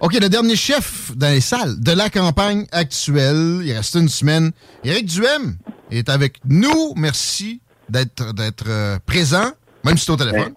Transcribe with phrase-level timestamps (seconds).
[0.00, 4.52] OK, le dernier chef dans les salles de la campagne actuelle, il reste une semaine.
[4.84, 5.56] Éric Duhem
[5.90, 6.94] est avec nous.
[6.96, 9.50] Merci d'être d'être euh, présent,
[9.84, 10.54] même si c'est au téléphone.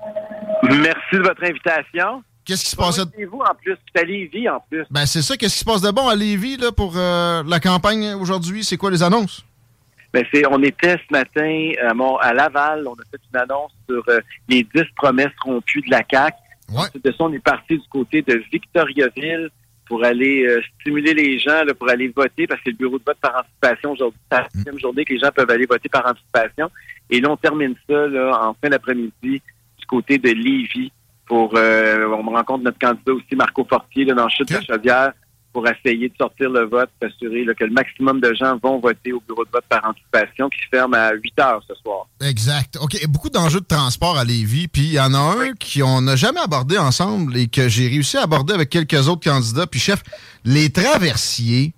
[0.63, 2.23] Merci de votre invitation.
[2.45, 2.99] Qu'est-ce qui se passe?
[3.17, 4.83] Et vous en plus, c'est à Lévis en plus.
[4.89, 7.59] Ben c'est ça, qu'est-ce qui se passe de bon à Lévis là, pour euh, la
[7.59, 8.63] campagne aujourd'hui?
[8.63, 9.45] C'est quoi les annonces?
[10.13, 14.03] Ben, c'est, on était ce matin à, à Laval, on a fait une annonce sur
[14.09, 16.35] euh, les 10 promesses rompues de la CAQ.
[16.75, 19.49] Ensuite de ça, on est parti du côté de Victoriaville
[19.85, 22.97] pour aller euh, stimuler les gens, là, pour aller voter, parce que c'est le bureau
[22.97, 24.19] de vote par anticipation aujourd'hui.
[24.31, 26.71] C'est la sixième journée que les gens peuvent aller voter par anticipation.
[27.09, 30.91] Et là, on termine ça là, en fin d'après-midi du côté de Lévis
[31.25, 34.61] pour euh, on rencontre notre candidat aussi, Marco Fortier, là, dans le chute de la
[34.61, 35.13] Chaudière,
[35.53, 39.21] pour essayer de sortir le vote, s'assurer que le maximum de gens vont voter au
[39.27, 42.07] bureau de vote par anticipation qui se ferme à 8 heures ce soir.
[42.21, 42.77] Exact.
[42.81, 46.15] OK, beaucoup d'enjeux de transport à Lévis, puis il y en a un qu'on n'a
[46.15, 49.67] jamais abordé ensemble et que j'ai réussi à aborder avec quelques autres candidats.
[49.67, 50.01] Puis chef,
[50.45, 51.73] les traversiers,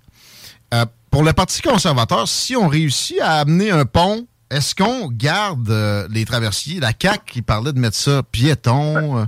[0.72, 5.68] euh, pour le Parti conservateur, si on réussit à amener un pont, est-ce qu'on garde
[5.70, 6.80] euh, les traversiers?
[6.80, 9.24] La CAQ qui parlait de mettre ça piéton, euh,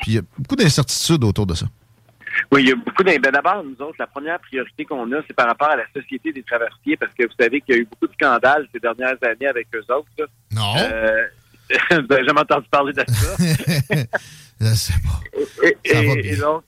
[0.00, 1.66] puis il y a beaucoup d'incertitudes autour de ça.
[2.52, 5.20] Oui, il y a beaucoup d'in- ben, D'abord, nous autres, la première priorité qu'on a,
[5.26, 7.80] c'est par rapport à la Société des traversiers, parce que vous savez qu'il y a
[7.82, 10.08] eu beaucoup de scandales ces dernières années avec eux autres.
[10.18, 10.26] là.
[10.52, 10.74] Non.
[10.78, 11.26] Euh,
[12.08, 13.36] vous jamais entendu parler de ça?
[14.60, 15.66] Je sais pas.
[15.84, 16.32] Et, Ça va bien.
[16.32, 16.62] et donc,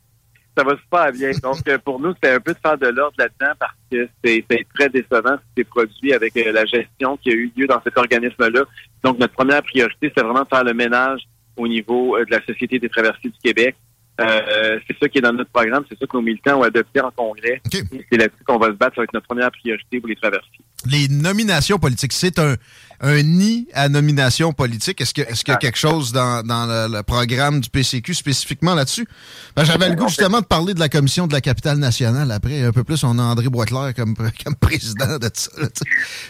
[0.56, 1.30] ça va super bien.
[1.42, 4.44] Donc, euh, pour nous, c'était un peu de faire de l'ordre là-dedans parce que c'est
[4.48, 7.66] c'est très décevant ce qui s'est produit avec euh, la gestion qui a eu lieu
[7.66, 8.62] dans cet organisme-là.
[9.02, 11.22] Donc, notre première priorité, c'est vraiment de faire le ménage
[11.56, 13.74] au niveau euh, de la Société des traversiers du Québec.
[14.20, 17.00] Euh, c'est ça qui est dans notre programme, c'est ça que nos militants ont adopté
[17.00, 17.62] en congrès.
[17.72, 20.60] C'est là-dessus qu'on va se battre, ça va être notre première priorité pour les traversiers.
[20.86, 22.56] les nominations politiques, c'est un,
[23.00, 25.00] un nid à nomination politique.
[25.00, 28.12] Est-ce que- est-ce qu'il y a quelque chose dans, dans le, le programme du PCQ
[28.14, 29.08] spécifiquement là-dessus?
[29.56, 32.30] Ben, J'avais le goût justement de parler de la commission de la capitale nationale.
[32.32, 35.50] Après, un peu plus, on a André Boisclair comme, comme président de ça.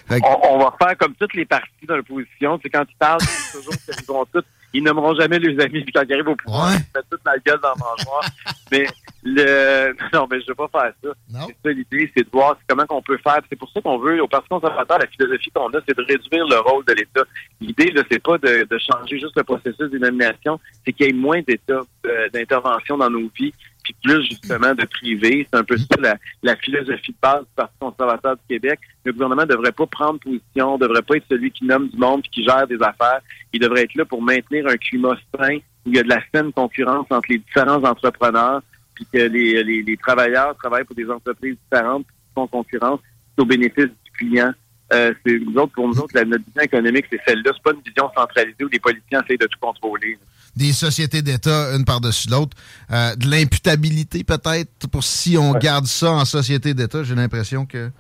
[0.09, 2.61] que- On, on va faire comme toutes les partis dans l'opposition.
[2.63, 5.83] C'est quand ils parlent, c'est toujours qu'ils vont tous, ils nommeront jamais leurs amis.
[5.83, 8.25] Puis quand ils arrivent au pouvoir, ils mettent toute ma gueule dans le mangeoire.
[8.73, 8.87] mais
[9.25, 11.11] le, non, mais je veux pas faire ça.
[11.47, 13.41] C'est ça l'idée, c'est de voir comment qu'on peut faire.
[13.49, 16.47] C'est pour ça qu'on veut, au Parti conservateur, la philosophie qu'on a, c'est de réduire
[16.47, 17.23] le rôle de l'État.
[17.61, 21.11] L'idée, là, c'est pas de, de changer juste le processus des nominations, c'est qu'il y
[21.11, 23.53] ait moins d'État, euh, d'intervention dans nos vies,
[23.83, 25.47] puis plus justement de privé.
[25.51, 28.81] C'est un peu ça la, la philosophie de base du Parti conservateur du Québec.
[29.05, 32.31] Le gouvernement devrait pas prendre position, devrait pas être celui qui nomme du monde puis
[32.31, 33.21] qui gère des affaires.
[33.53, 36.21] Il devrait être là pour maintenir un climat sain où il y a de la
[36.33, 38.63] saine concurrence entre les différents entrepreneurs,
[38.95, 43.01] puis que les, les, les travailleurs travaillent pour des entreprises différentes qui font concurrence
[43.39, 44.53] au bénéfice du client.
[44.93, 47.51] Euh, c'est nous autres, pour nous autres, la, notre vision économique, c'est celle-là.
[47.55, 50.19] C'est pas une vision centralisée où les politiciens essayent de tout contrôler.
[50.55, 52.57] des sociétés d'État une par-dessus l'autre.
[52.91, 57.05] Euh, de l'imputabilité peut-être pour si on garde ça en société d'État.
[57.05, 57.91] J'ai l'impression que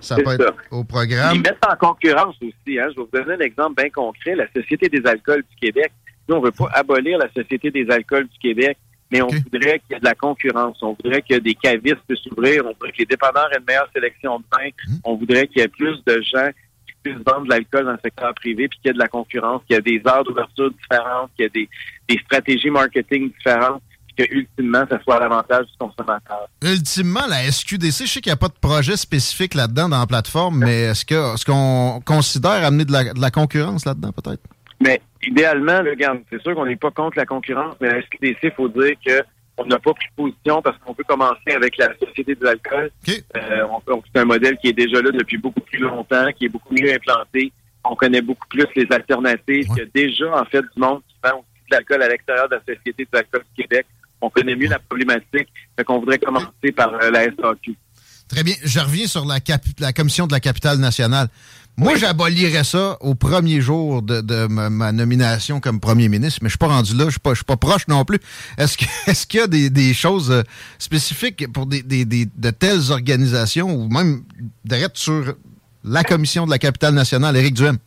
[0.00, 0.32] ça peut ça.
[0.32, 1.36] être au programme.
[1.36, 2.78] Ils mettent en concurrence aussi.
[2.78, 2.88] Hein.
[2.94, 4.34] Je vais vous donner un exemple bien concret.
[4.34, 5.92] La Société des alcools du Québec.
[6.28, 8.78] Nous, on veut pas abolir la Société des alcools du Québec,
[9.10, 10.76] mais on voudrait qu'il y ait de la concurrence.
[10.82, 12.64] On voudrait que des cavistes puissent s'ouvrir.
[12.66, 14.70] On voudrait que les dépanneurs aient une meilleure sélection de vins.
[15.04, 16.48] On voudrait qu'il y ait plus de gens
[16.86, 19.08] qui puissent vendre de l'alcool dans le secteur privé, puis qu'il y ait de la
[19.08, 21.68] concurrence, qu'il y ait des heures d'ouverture différentes, qu'il y ait des,
[22.08, 26.48] des stratégies marketing différentes, puis que ultimement, ça soit à l'avantage du consommateur.
[26.62, 30.06] Ultimement, la SQDC, je sais qu'il n'y a pas de projet spécifique là-dedans dans la
[30.06, 34.42] plateforme, mais est-ce que est-ce qu'on considère amener de la, de la concurrence là-dedans, peut-être?
[35.22, 38.38] Idéalement, là, regarde, c'est sûr qu'on n'est pas contre la concurrence, mais à la SQDC,
[38.42, 39.22] il faut dire que
[39.58, 42.90] on n'a pas pris position parce qu'on peut commencer avec la Société de l'alcool?
[43.08, 43.66] Euh,
[44.12, 46.92] c'est un modèle qui est déjà là depuis beaucoup plus longtemps, qui est beaucoup mieux
[46.92, 47.52] implanté.
[47.84, 49.66] On connaît beaucoup plus les alternatives.
[49.70, 52.48] Il y a déjà, en fait, du monde qui vend aussi de l'alcool à l'extérieur
[52.48, 53.86] de la Société de l'alcool du Québec.
[54.20, 57.76] On connaît mieux la problématique, fait qu'on voudrait commencer par euh, la SAQ.
[58.28, 58.54] Très bien.
[58.62, 59.38] Je reviens sur la,
[59.78, 61.28] la commission de la capitale nationale.
[61.80, 66.58] Moi, j'abolirais ça au premier jour de, ma, nomination comme premier ministre, mais je suis
[66.58, 68.18] pas rendu là, je suis pas, suis pas proche non plus.
[68.58, 68.76] Est-ce
[69.28, 70.42] qu'il y a des, choses euh,
[70.80, 74.24] spécifiques pour des, de telles organisations ou même
[74.64, 75.36] d'arrêt sur
[75.84, 77.78] la commission de la capitale nationale, Éric Duhem?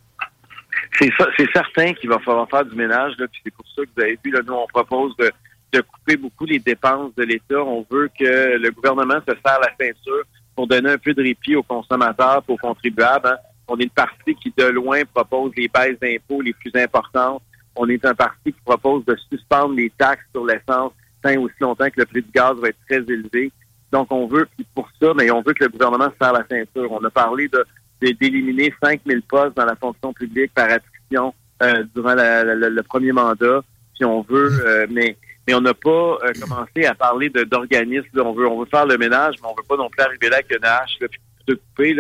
[0.97, 1.11] C'est
[1.53, 4.17] certain qu'il va falloir faire du ménage, là, puis c'est pour ça que vous avez
[4.23, 7.61] vu, là, nous, on propose de, couper beaucoup les dépenses de l'État.
[7.61, 10.23] On veut que le gouvernement se serre la ceinture
[10.55, 13.27] pour donner un peu de répit aux consommateurs, aux contribuables.
[13.27, 13.37] Hein.
[13.71, 17.41] On est le parti qui, de loin, propose les baisses d'impôts les plus importantes.
[17.77, 20.91] On est un parti qui propose de suspendre les taxes sur l'essence
[21.21, 23.49] tant aussi longtemps que le prix du gaz va être très élevé.
[23.93, 24.45] Donc, on veut,
[24.75, 26.91] pour ça, mais on veut que le gouvernement se serre la ceinture.
[26.91, 27.65] On a parlé de
[28.01, 33.61] d'éliminer 5 000 postes dans la fonction publique par attrition euh, durant le premier mandat.
[33.95, 35.15] Si on veut, euh, mais
[35.53, 38.07] on n'a pas euh, commencé à parler d'organismes.
[38.15, 40.37] On veut on veut faire le ménage, mais on veut pas non plus arriver là
[40.37, 41.95] avec une hache, puis tout couper.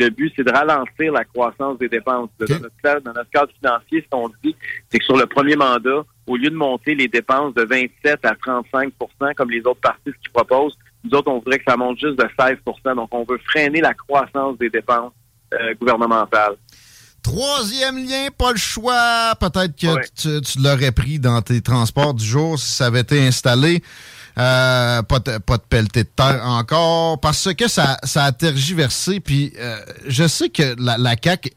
[0.00, 2.30] Le but, c'est de ralentir la croissance des dépenses.
[2.38, 4.56] Dans, notre, cadre financier, ce qu'on dit,
[4.90, 8.32] c'est que sur le premier mandat, au lieu de monter les dépenses de 27 à
[8.32, 12.16] 35% comme les autres partis qui proposent, nous autres, on voudrait que ça monte juste
[12.16, 15.12] de 16% Donc, on veut freiner la croissance des dépenses
[15.52, 16.56] euh, gouvernementales.
[17.22, 19.34] Troisième lien, pas le choix.
[19.38, 23.20] Peut-être que tu, tu l'aurais pris dans tes transports du jour si ça avait été
[23.20, 23.82] installé.
[24.38, 29.20] Euh, pas, de, pas de pelleté de terre encore, parce que ça, ça a tergiversé.
[29.20, 31.50] Puis euh, je sais que la, la CAQ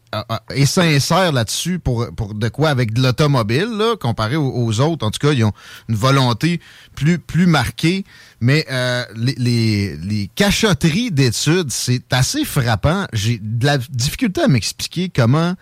[0.49, 5.05] est sincère là-dessus pour, pour de quoi avec de l'automobile, comparé aux, autres.
[5.05, 5.53] En tout cas, ils ont
[5.89, 6.59] une volonté
[6.95, 8.05] plus, plus marquée.
[8.43, 13.05] Mais euh, les, les, les, cachotteries d'études, c'est assez frappant.
[13.13, 15.53] J'ai de la difficulté à m'expliquer comment,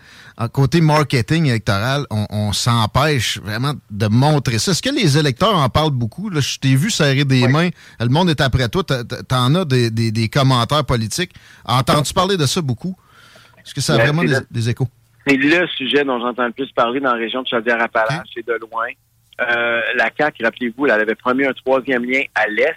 [0.52, 4.72] côté marketing électoral, on, s'empêche vraiment de montrer ça.
[4.72, 6.28] Est-ce que les électeurs en parlent beaucoup?
[6.28, 7.68] Là, je t'ai vu serrer des mains.
[8.00, 8.82] Le monde est après toi.
[8.82, 11.34] T'en as des, des, des commentaires politiques.
[11.64, 12.96] Entends-tu parler de ça beaucoup?
[13.64, 14.88] Est-ce que ça a ben, vraiment des, échos?
[15.24, 18.54] C'est le sujet dont j'entends le plus parler dans la région de Chaudière-Appalaches et de
[18.54, 18.88] loin.
[19.40, 22.76] Euh, la CAQ, rappelez-vous, elle avait promis un troisième lien à l'Est.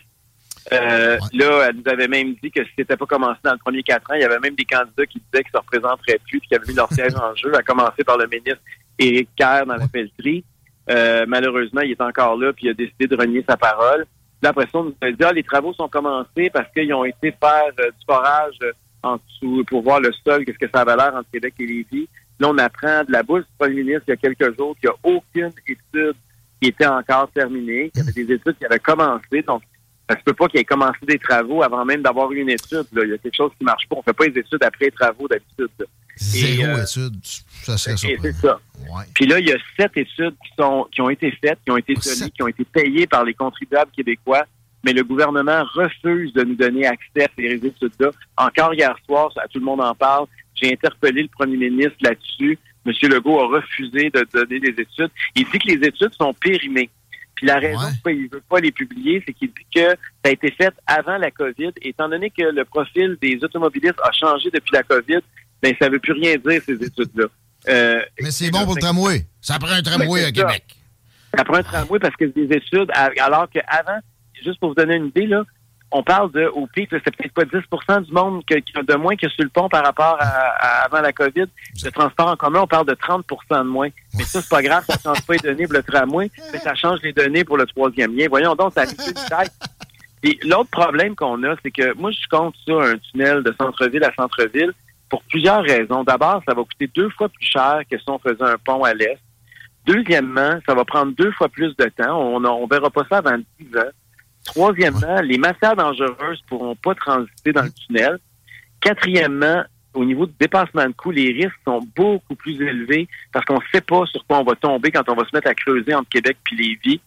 [0.73, 3.83] Euh, là, elle nous avait même dit que si c'était pas commencé dans le premier
[3.83, 6.55] quatre ans, il y avait même des candidats qui disaient qu'ils se représenteraient plus qui
[6.55, 8.61] avaient mis leur siège en jeu, à commencer par le ministre
[8.97, 10.43] Éric Kerr dans la pelleterie.
[10.89, 14.05] Euh, malheureusement, il est encore là puis il a décidé de renier sa parole.
[14.41, 17.05] Là, après ça, on nous a dit, ah, les travaux sont commencés parce qu'ils ont
[17.05, 18.57] été faire du forage
[19.03, 22.09] en dessous pour voir le sol, qu'est-ce que ça avait l'air entre Québec et Lévis.
[22.39, 24.89] Là, on apprend de la bouche du premier ministre il y a quelques jours qu'il
[24.89, 26.15] n'y a aucune étude
[26.61, 29.41] qui était encore terminée, qu'il y avait des études qui avaient commencé.
[29.45, 29.63] Donc,
[30.09, 32.85] ça se peut pas qu'il ait commencé des travaux avant même d'avoir eu une étude.
[32.91, 33.03] Là.
[33.03, 33.95] Il y a quelque chose qui marche pas.
[33.97, 35.69] On fait pas les études après les travaux d'habitude.
[36.17, 37.19] Zéro euh, étude,
[37.63, 38.59] ça serait C'est ça.
[39.13, 41.77] Puis là, il y a sept études qui sont qui ont été faites, qui ont
[41.77, 44.45] été tenues, qui ont été payées par les contribuables québécois
[44.85, 48.11] mais le gouvernement refuse de nous donner accès à ces études-là.
[48.37, 52.59] Encore hier soir, tout le monde en parle, j'ai interpellé le premier ministre là-dessus.
[52.85, 52.93] M.
[53.09, 55.09] Legault a refusé de donner des études.
[55.35, 56.89] Il dit que les études sont périmées.
[57.35, 59.95] Puis la raison pourquoi il ne veut pas les publier, c'est qu'il dit que ça
[60.25, 61.71] a été fait avant la COVID.
[61.81, 65.19] Étant donné que le profil des automobilistes a changé depuis la COVID,
[65.61, 67.25] ben ça ne veut plus rien dire, ces études-là.
[67.67, 69.25] Euh, Mais c'est bon pour le tramway.
[69.41, 70.63] Ça prend un tramway à Québec.
[71.35, 73.99] Ça prend un tramway parce que des études, alors qu'avant,
[74.41, 75.43] juste pour vous donner une idée, là,
[75.91, 79.15] on parle de, au pic, c'est peut-être pas 10 du monde qui a de moins
[79.15, 81.45] que sur le pont par rapport à, avant la COVID.
[81.83, 83.23] Le transport en commun, on parle de 30%
[83.63, 83.89] de moins.
[84.17, 86.75] Mais ça, c'est pas grave, ça change pas les données pour le tramway, mais ça
[86.75, 88.27] change les données pour le troisième lien.
[88.29, 89.49] Voyons donc, ça a une
[90.23, 94.03] Et l'autre problème qu'on a, c'est que moi, je compte sur un tunnel de centre-ville
[94.03, 94.73] à centre-ville
[95.09, 96.03] pour plusieurs raisons.
[96.03, 98.93] D'abord, ça va coûter deux fois plus cher que si on faisait un pont à
[98.93, 99.19] l'est.
[99.85, 102.19] Deuxièmement, ça va prendre deux fois plus de temps.
[102.19, 103.91] On ne verra pas ça avant 10 ans.
[104.45, 108.19] Troisièmement, les matières dangereuses pourront pas transiter dans le tunnel.
[108.79, 109.63] Quatrièmement,
[109.95, 113.65] au niveau du dépassement de coûts, les risques sont beaucoup plus élevés parce qu'on ne
[113.73, 116.09] sait pas sur quoi on va tomber quand on va se mettre à creuser entre
[116.09, 117.01] Québec et Lévis.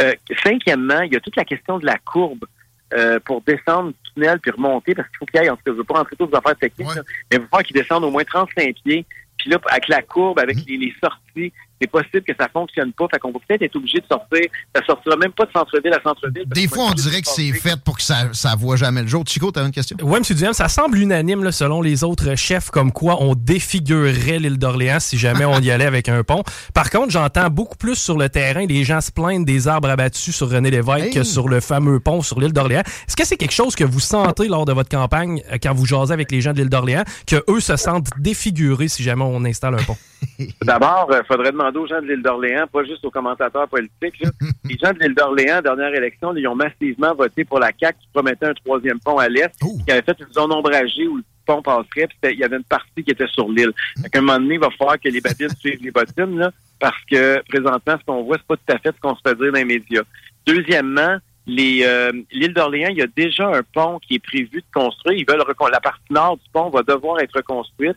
[0.00, 0.12] Euh,
[0.42, 2.44] cinquièmement, il y a toute la question de la courbe
[2.94, 5.62] euh, pour descendre du tunnel puis remonter parce qu'il faut qu'il y ait, en tout
[5.62, 7.76] cas, je ne veux pas rentrer tous les affaires techniques, mais il va falloir qu'il
[7.76, 9.06] descende au moins 35 pieds.
[9.38, 10.78] Puis là, avec la courbe, avec mmh.
[10.80, 13.06] les sorties, c'est possible que ça fonctionne pas.
[13.12, 14.40] Fait qu'on va peut-être être obligé de sortir.
[14.74, 16.44] Ça sortira même pas de centre-ville à centre-ville.
[16.46, 19.24] Des fois, on dirait que c'est fait pour que ça ne voit jamais le jour.
[19.26, 19.96] Chico, tu as une question?
[20.02, 20.36] Oui, M.
[20.36, 25.18] Duhem, ça semble unanime selon les autres chefs comme quoi on défigurerait l'île d'Orléans si
[25.18, 26.42] jamais on y allait avec un pont.
[26.74, 30.34] Par contre, j'entends beaucoup plus sur le terrain les gens se plaignent des arbres abattus
[30.34, 32.82] sur René Lévesque que sur le fameux pont sur l'île d'Orléans.
[33.08, 35.86] Est-ce que c'est quelque chose que vous sentez lors de votre campagne euh, quand vous
[35.86, 39.44] jasez avec les gens de l'île d'Orléans, que eux se sentent défigurés si jamais on
[39.44, 39.96] installe un pont?
[40.62, 43.68] D'abord, il euh, faudrait demander demander aux gens de l'île d'Orléans, pas juste aux commentateurs
[43.68, 44.22] politiques.
[44.64, 48.08] les gens de l'île d'Orléans, dernière élection, ils ont massivement voté pour la CAQ qui
[48.12, 51.62] promettait un troisième pont à l'est, qui avait fait une zone ombragée où le pont
[51.62, 53.72] passerait, puis il y avait une partie qui était sur l'île.
[54.04, 57.04] À un moment donné, il va falloir que les babines suivent les bottines, là, parce
[57.10, 59.52] que présentement, ce qu'on voit, c'est pas tout à fait ce qu'on se fait dire
[59.52, 60.02] dans les médias.
[60.46, 64.64] Deuxièmement, les euh, l'île d'Orléans, il y a déjà un pont qui est prévu de
[64.72, 65.18] construire.
[65.18, 67.96] Ils veulent la partie nord du pont va devoir être reconstruite.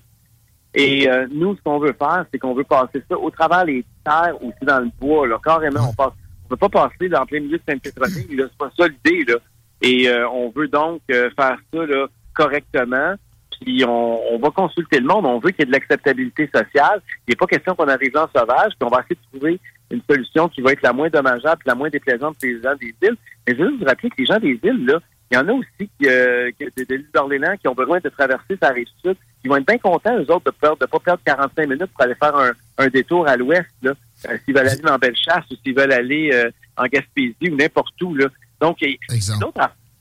[0.76, 3.84] Et euh, nous, ce qu'on veut faire, c'est qu'on veut passer ça au travers des
[4.04, 5.28] terres aussi dans le bois.
[5.28, 5.40] Là.
[5.44, 6.14] Carrément, on passe.
[6.50, 8.28] On ne pas passer dans plein milieu de Sainte-Pétronille.
[8.30, 9.32] C'est pas ça l'idée.
[9.32, 9.40] Là.
[9.82, 13.16] Et euh, on veut donc faire ça là, correctement.
[13.62, 15.26] Puis on, on, va consulter le monde.
[15.26, 17.02] On veut qu'il y ait de l'acceptabilité sociale.
[17.28, 18.74] Il n'est pas question qu'on arrive en sauvage.
[18.78, 19.60] Puis on va essayer de trouver
[19.92, 22.94] une solution qui va être la moins dommageable, la moins déplaisante pour les gens des
[23.02, 23.18] îles.
[23.48, 25.00] Mais je veux vous rappeler que les gens des îles, là,
[25.32, 28.10] il y en a aussi qui, euh, qui, de, l'île d'Orléans qui ont besoin de
[28.10, 29.16] traverser sa rive sud.
[29.46, 32.16] Ils vont être bien contents, eux autres, de ne pas perdre 45 minutes pour aller
[32.16, 33.92] faire un, un détour à l'ouest, là,
[34.28, 38.02] euh, s'ils veulent aller dans Bellechasse ou s'ils veulent aller euh, en Gaspésie ou n'importe
[38.02, 38.16] où.
[38.16, 38.26] Là.
[38.60, 38.78] Donc,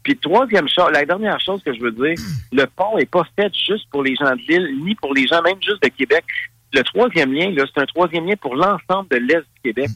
[0.03, 2.15] puis troisième chose, la dernière chose que je veux dire,
[2.53, 5.43] le pont est pas fait juste pour les gens de l'île, ni pour les gens
[5.43, 6.25] même juste de Québec.
[6.73, 9.91] Le troisième lien, c'est un troisième lien pour l'ensemble de l'Est du Québec.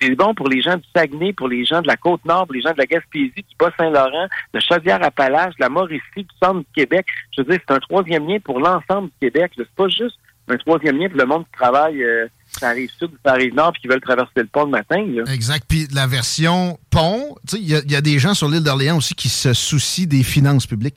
[0.00, 2.60] C'est bon pour les gens du Saguenay, pour les gens de la Côte-Nord, pour les
[2.60, 7.06] gens de la Gaspésie, du Bas-Saint-Laurent, de Chaudière-Appalaches, de la Mauricie, du centre du Québec.
[7.36, 9.52] Je veux dire, c'est un troisième lien pour l'ensemble du Québec.
[9.56, 12.26] C'est pas juste un troisième lien pour le monde qui travaille euh,
[12.58, 15.04] ça arrive sud ou ça arrive nord puis qui veulent traverser le pont le matin.
[15.06, 15.24] Là.
[15.32, 15.64] Exact.
[15.68, 19.28] Puis la version pont, il y, y, a des gens sur l'île d'Orléans aussi qui
[19.28, 20.96] se soucient des finances publiques.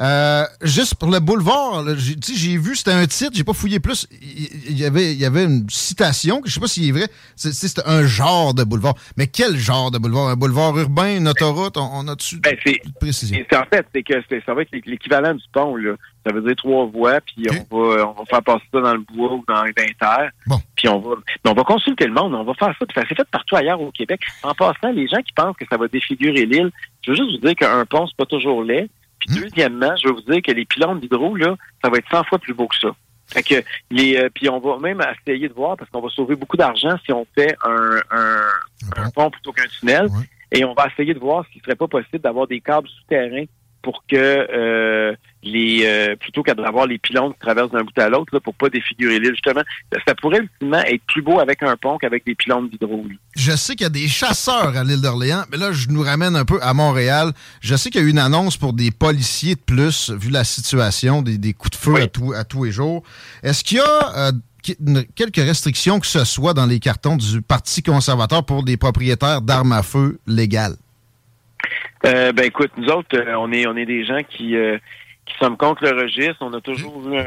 [0.00, 4.06] Euh, juste pour le boulevard, j'ai vu, c'était un titre, j'ai pas fouillé plus.
[4.20, 7.08] Il y, avait, y avait une citation, je sais pas si est vrai.
[7.36, 8.94] C'est un genre de boulevard.
[9.16, 10.28] Mais quel genre de boulevard?
[10.28, 11.76] Un boulevard urbain, une autoroute?
[11.76, 12.56] On, on a dessus ben,
[13.00, 13.38] précision?
[13.54, 14.14] En fait, c'est que
[14.44, 15.76] ça va être l'équivalent du pont.
[15.76, 15.94] Là.
[16.28, 18.98] Ça veut dire trois voies, puis on, va, on va faire passer ça dans le
[18.98, 20.30] bois ou dans les terres.
[20.46, 20.60] Bon.
[20.76, 21.14] Puis on va,
[21.46, 22.84] on va consulter le monde, on va faire ça.
[22.84, 24.20] Puis ça s'est fait partout ailleurs au Québec.
[24.42, 26.70] En passant, les gens qui pensent que ça va défigurer l'île,
[27.00, 28.90] je veux juste vous dire qu'un pont, c'est pas toujours laid.
[29.20, 29.40] Puis hmm.
[29.40, 32.38] deuxièmement, je veux vous dire que les pylônes d'hydro, là, ça va être 100 fois
[32.38, 32.88] plus beau que ça.
[33.28, 33.54] Fait que
[33.90, 36.96] les, euh, puis on va même essayer de voir parce qu'on va sauver beaucoup d'argent
[37.04, 40.08] si on fait un, un, pont plutôt qu'un tunnel.
[40.52, 43.44] Et on va essayer de voir s'il serait pas possible d'avoir des câbles souterrains
[43.82, 48.08] pour que euh, les euh, plutôt qu'à d'avoir les pylônes qui traversent d'un bout à
[48.08, 49.62] l'autre pour pas défigurer l'île justement
[50.06, 53.04] ça pourrait ultimement être plus beau avec un pont qu'avec des pylônes d'hydro.
[53.36, 56.34] Je sais qu'il y a des chasseurs à l'île d'Orléans, mais là je nous ramène
[56.34, 57.32] un peu à Montréal.
[57.60, 60.44] Je sais qu'il y a eu une annonce pour des policiers de plus vu la
[60.44, 61.94] situation des, coups de feu
[62.34, 63.02] à, tous les jours.
[63.42, 67.82] Est-ce qu'il y a euh, quelques restrictions que ce soit dans les cartons du Parti
[67.82, 70.76] conservateur pour des propriétaires d'armes à feu légales?
[72.06, 74.78] Euh, ben écoute, nous autres, euh, on est on est des gens qui euh,
[75.28, 76.38] qui sommes contre le registre.
[76.40, 77.18] On a toujours eu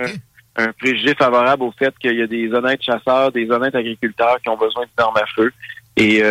[0.56, 4.50] un, préjugé favorable au fait qu'il y a des honnêtes chasseurs, des honnêtes agriculteurs qui
[4.50, 5.52] ont besoin d'armes à feu.
[5.96, 6.22] Et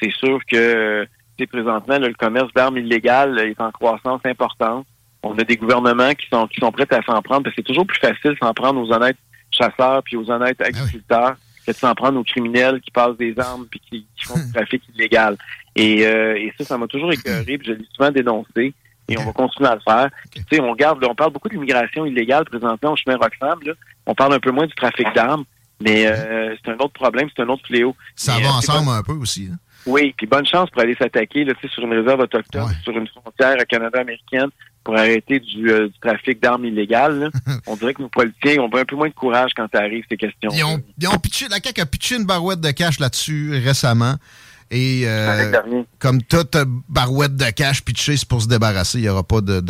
[0.00, 1.06] c'est sûr que
[1.38, 4.86] c'est présentement le commerce d'armes illégales est en croissance importante.
[5.22, 7.66] On a des gouvernements qui sont qui sont prêts à s'en prendre parce que c'est
[7.66, 9.16] toujours plus facile s'en prendre aux honnêtes
[9.50, 11.36] chasseurs puis aux honnêtes ah agriculteurs
[11.66, 14.52] que de s'en prendre aux criminels qui passent des armes puis qui, qui font du
[14.54, 15.36] trafic illégal.
[15.74, 18.72] Et, euh, et ça, ça m'a toujours écœuré, puis je l'ai souvent dénoncé.
[19.08, 20.10] Et on va continuer à le faire.
[20.34, 23.58] Tu sais, on on parle beaucoup de l'immigration illégale présentement au chemin Roxham.
[23.64, 23.72] Là.
[24.06, 25.44] On parle un peu moins du trafic d'armes,
[25.80, 27.94] mais euh, c'est un autre problème, c'est un autre fléau.
[28.14, 29.48] Ça va euh, ensemble un peu aussi.
[29.52, 29.58] Hein?
[29.86, 34.48] Oui, puis bonne chance pour aller s'attaquer sur une réserve autochtone, sur une frontière canada-américaine
[34.82, 35.70] pour arrêter du,
[36.00, 37.30] trafic d'armes illégales.
[37.66, 40.16] on dirait que nos politiciens ont un peu moins de courage quand ça arrive ces
[40.16, 40.50] questions.
[40.52, 44.14] Ils ont, ils ont pitché, la CAQ a pitché une barouette de cash là-dessus récemment.
[44.70, 46.56] Et euh, comme toute
[46.88, 48.98] barouette de cash pitchée, c'est pour se débarrasser.
[48.98, 49.62] Il n'y aura pas de,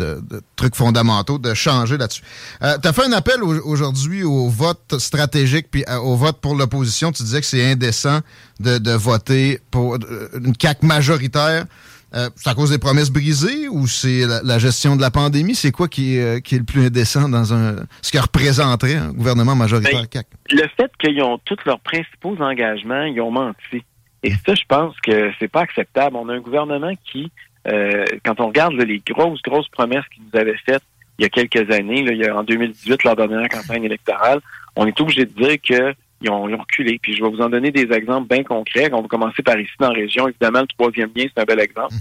[0.55, 2.23] trucs fondamentaux de changer là-dessus.
[2.63, 6.55] Euh, tu as fait un appel aujourd'hui au vote stratégique puis euh, au vote pour
[6.55, 7.11] l'opposition.
[7.11, 8.21] Tu disais que c'est indécent
[8.59, 9.97] de, voter pour
[10.33, 11.65] une CAQ majoritaire.
[12.35, 15.53] c'est à cause des promesses brisées ou c'est la, gestion de la pandémie?
[15.53, 19.11] C'est quoi qui est, qui est, le plus indécent dans un ce qui représenterait un
[19.11, 20.29] gouvernement majoritaire ben, CAQ?
[20.49, 23.83] Le fait qu'ils ont tous leurs principaux engagements, ils ont menti.
[24.27, 26.17] Et ça, je pense que c'est pas acceptable.
[26.17, 27.31] On a un gouvernement qui,
[27.65, 30.83] euh, quand on regarde les grosses, grosses promesses qu'ils nous avaient faites
[31.17, 33.49] il y a quelques années, là, il y a, en 2018, lors de la dernière
[33.49, 34.41] campagne électorale,
[34.75, 36.99] on est obligé de dire qu'ils ont, reculé.
[37.01, 38.89] Puis je vais vous en donner des exemples bien concrets.
[38.91, 40.27] On va commencer par ici dans la région.
[40.27, 41.95] Évidemment, le troisième lien, c'est un bel exemple.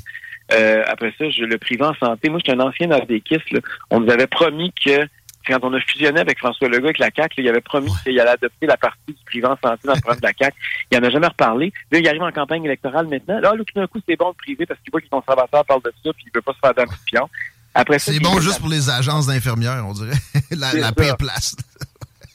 [0.52, 2.28] Euh, après ça, je, le privé en santé.
[2.28, 3.46] Moi, je suis un ancien adéquiste.
[3.90, 5.06] On nous avait promis que
[5.46, 8.30] quand on a fusionné avec François Legault avec la CAQ, il avait promis qu'il allait
[8.30, 10.56] adopter la partie du privé en santé dans le programme de la CAQ.
[10.90, 11.72] Il n'en a jamais reparlé.
[11.90, 13.40] Là, il arrive en campagne électorale maintenant.
[13.40, 15.82] Là, tout d'un coup, c'est bon le privé parce qu'il voit que les conservateurs parlent
[15.82, 17.28] de ça puis il veut pas se faire d'un pion.
[17.76, 20.16] Après C'est bon juste pour les agences d'infirmières, on dirait.
[20.50, 21.54] la, pire place.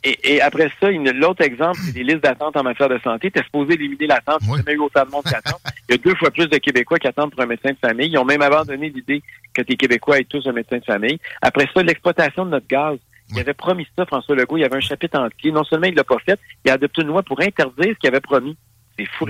[0.04, 3.30] Et, après ça, l'autre exemple, c'est les listes d'attente en matière de santé.
[3.30, 4.40] Tu es supposé éliminer l'attente.
[4.42, 5.58] Il n'y a jamais eu autant de monde qui attend.
[5.88, 8.10] Il y a deux fois plus de Québécois qui attendent pour un médecin de famille.
[8.10, 9.22] Ils ont même abandonné l'idée
[9.54, 11.20] que les Québécois aient tous un médecin de famille.
[11.42, 12.98] Après ça, l'exploitation de notre gaz.
[13.30, 14.58] Il avait promis ça, François Legault.
[14.58, 15.52] Il y avait un chapitre entier.
[15.52, 18.10] Non seulement il l'a pas fait, il a adopté une loi pour interdire ce qu'il
[18.10, 18.58] avait promis.
[18.98, 19.28] C'est fou.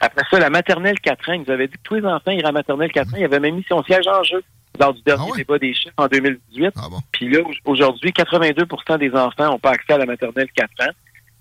[0.00, 2.48] Après ça, la maternelle 4 ans, il nous avait dit que tous les enfants iraient
[2.48, 3.16] à maternelle 4 ans.
[3.16, 4.42] Il avait même mis son siège en jeu
[4.78, 6.72] lors du dernier ah débat des chiffres en 2018.
[6.76, 10.92] Ah Puis là, aujourd'hui, 82% des enfants n'ont pas accès à la maternelle 4 ans.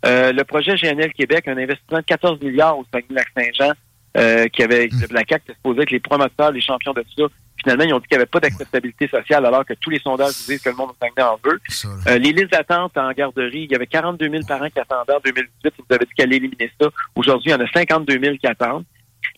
[0.05, 3.73] Euh, le projet GNL Québec, un investissement de 14 milliards au Saguenay-Lac-Saint-Jean,
[4.17, 5.05] euh, qui avait, mmh.
[5.11, 7.33] la CAQ supposé être les promoteurs, les champions de tout ça.
[7.61, 10.33] Finalement, ils ont dit qu'il n'y avait pas d'acceptabilité sociale, alors que tous les sondages
[10.47, 11.59] disent que le monde au Saguenay en veut.
[12.07, 15.19] Euh, les listes d'attente en garderie, il y avait 42 000 parents qui attendaient en
[15.23, 15.73] 2018.
[15.77, 16.89] Vous avez dit qu'elle allait éliminer ça.
[17.15, 18.85] Aujourd'hui, il y en a 52 000 qui attendent.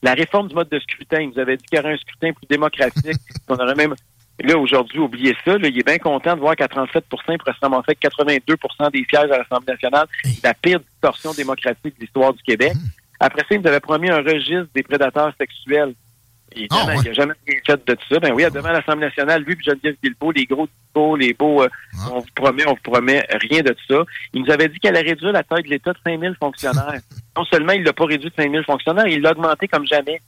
[0.01, 2.31] La réforme du mode de scrutin, il nous avait dit qu'il y aurait un scrutin
[2.33, 3.17] plus démocratique.
[3.49, 3.95] on aurait même
[4.41, 5.55] Là, aujourd'hui, oubliez ça.
[5.57, 9.05] il est bien content de voir qu'à 37 il pourrait se ramasser avec 82% des
[9.09, 10.07] sièges à l'Assemblée nationale.
[10.43, 12.71] La pire distorsion démocratique de l'histoire du Québec.
[12.73, 12.81] Hum.
[13.19, 15.93] Après ça, il nous avait promis un registre des prédateurs sexuels.
[16.71, 18.19] Ah, il n'a jamais rien fait de ça.
[18.19, 21.69] Ben oui, devant l'Assemblée nationale, lui et Geneviève Guilbeault, les gros discours, les beaux, euh,
[21.99, 22.09] ah.
[22.13, 24.03] on vous promet, on vous promet rien de ça.
[24.33, 27.01] Il nous avait dit qu'elle allait réduire la taille de l'État de 5 000 fonctionnaires.
[27.37, 30.19] non seulement il l'a pas réduit de 5 000 fonctionnaires, il l'a augmenté comme jamais.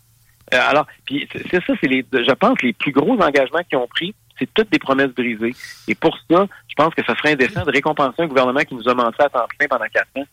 [0.53, 3.87] Euh, alors, puis c'est ça, c'est les, je pense, les plus gros engagements qu'ils ont
[3.87, 5.53] pris, c'est toutes des promesses brisées.
[5.87, 8.87] Et pour ça, je pense que ça serait indécent de récompenser un gouvernement qui nous
[8.87, 10.25] a menti à temps plein pendant quatre ans.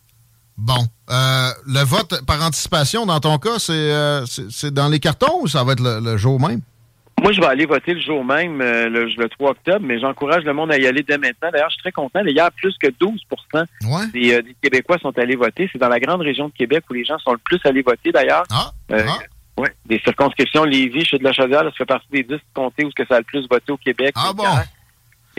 [0.58, 0.84] Bon.
[1.08, 5.62] Euh, le vote par anticipation, dans ton cas, euh, c'est dans les cartons ou ça
[5.62, 6.60] va être le, jour même?
[7.22, 10.52] Moi, je vais aller voter le jour même, euh, le, 3 octobre, mais j'encourage le
[10.52, 11.50] monde à y aller dès maintenant.
[11.52, 12.24] D'ailleurs, je suis très content.
[12.24, 15.68] Hier, plus que 12% des, Québécois sont allés voter.
[15.72, 18.10] C'est dans la grande région de Québec où les gens sont le plus allés voter,
[18.12, 18.44] d'ailleurs.
[18.50, 19.18] Ah, ah.
[19.56, 20.64] Oui, des circonscriptions.
[20.64, 23.24] Lévis, chez de la Chaudière, ça fait partie des 10 comtés où ça a le
[23.24, 24.12] plus voté au Québec.
[24.14, 24.44] Ah bon?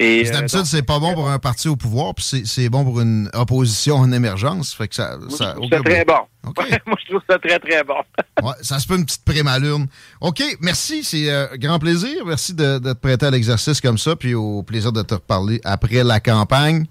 [0.01, 3.01] Et euh, d'habitude, c'est pas bon pour un parti au pouvoir, puis c'est bon pour
[3.01, 4.73] une opposition en émergence.
[4.73, 6.19] Fait que ça, ça c'est très bon.
[6.85, 7.97] Moi, je trouve ça très, très bon.
[8.41, 9.87] ouais, ça se peut une petite prémalurne.
[10.21, 12.25] OK, merci, c'est un euh, grand plaisir.
[12.25, 15.59] Merci de, de te prêter à l'exercice comme ça, puis au plaisir de te reparler
[15.65, 16.85] après la campagne.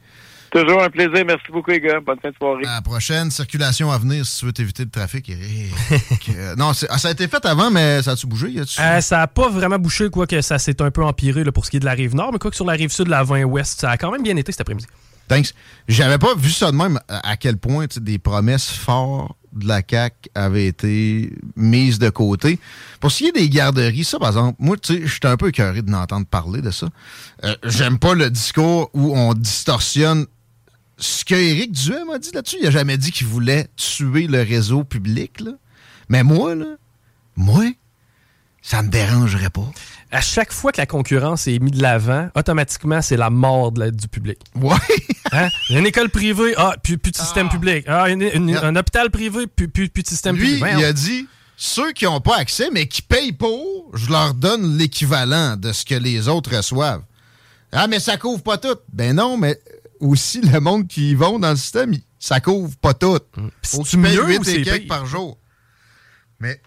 [0.50, 1.24] Toujours un plaisir.
[1.26, 2.00] Merci beaucoup, les gars.
[2.00, 2.64] Bonne fin de soirée.
[2.64, 3.30] À la prochaine.
[3.30, 5.30] Circulation à venir si tu veux t'éviter le trafic.
[6.56, 8.54] non, ah, ça a été fait avant, mais ça a-tu bougé?
[8.58, 11.66] Euh, ça n'a pas vraiment bougé, quoi que ça s'est un peu empiré là, pour
[11.66, 13.22] ce qui est de la rive nord, mais quoi que sur la rive sud, la
[13.22, 14.86] 20 ouest, ça a quand même bien été cet après-midi.
[15.28, 15.52] Thanks.
[15.86, 20.30] J'avais pas vu ça de même à quel point des promesses fortes de la CAQ
[20.34, 22.58] avaient été mises de côté.
[23.00, 25.36] Pour ce qui est des garderies, ça, par exemple, moi, tu sais, je suis un
[25.36, 26.88] peu écœuré de n'entendre parler de ça.
[27.44, 30.26] Euh, j'aime pas le discours où on distorsionne
[30.98, 34.42] ce que Éric Duhem m'a dit là-dessus, il a jamais dit qu'il voulait tuer le
[34.42, 35.40] réseau public.
[35.40, 35.52] Là.
[36.08, 36.76] Mais moi, là,
[37.36, 37.64] moi,
[38.62, 39.70] ça me dérangerait pas.
[40.10, 44.08] À chaque fois que la concurrence est mise de l'avant, automatiquement, c'est la mort du
[44.08, 44.38] public.
[44.56, 44.76] Ouais.
[45.32, 45.48] hein?
[45.70, 47.54] Une école privée, ah, plus, de système ah.
[47.54, 47.84] public.
[47.86, 50.74] Ah, un hôpital privé, plus, plus, de système Lui, public.
[50.78, 54.78] il a dit ceux qui n'ont pas accès, mais qui payent pour, je leur donne
[54.78, 57.02] l'équivalent de ce que les autres reçoivent.
[57.72, 58.76] Ah, mais ça couvre pas tout.
[58.92, 59.60] Ben non, mais
[60.00, 63.18] aussi le monde qui y vont dans le système, ça couvre pas tout.
[63.36, 63.48] Mmh.
[63.64, 65.38] Faut tu payes 8 et par jour.
[66.40, 66.60] Mais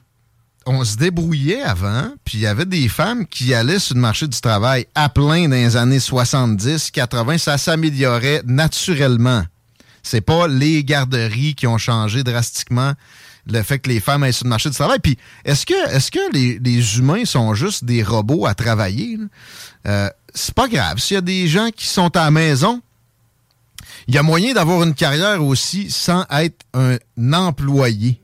[0.65, 4.27] on se débrouillait avant, puis il y avait des femmes qui allaient sur le marché
[4.27, 9.43] du travail à plein dans les années 70, 80, ça s'améliorait naturellement.
[10.03, 12.93] C'est pas les garderies qui ont changé drastiquement
[13.47, 14.99] le fait que les femmes aillent sur le marché du travail.
[14.99, 19.17] Puis est-ce que, est-ce que les, humains sont juste des robots à travailler?
[19.87, 20.99] Euh, c'est pas grave.
[20.99, 22.81] S'il y a des gens qui sont à la maison,
[24.07, 26.97] il y a moyen d'avoir une carrière aussi sans être un
[27.33, 28.21] employé.